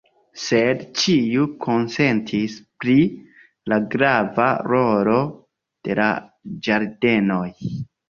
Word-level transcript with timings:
Sed 0.43 0.79
ĉiu 1.01 1.45
konsentis 1.65 2.57
pri 2.85 2.97
la 3.75 3.81
grava 3.95 4.51
rolo 4.75 5.23
de 5.87 6.03
la 6.05 6.11
ĝardenoj. 6.69 7.49